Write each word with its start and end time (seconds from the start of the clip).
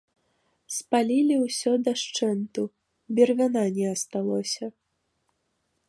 Спалілі 0.77 1.35
ўсё 1.45 1.71
дашчэнту, 1.87 2.63
бервяна 3.21 3.63
не 3.77 3.87
асталося. 3.95 4.65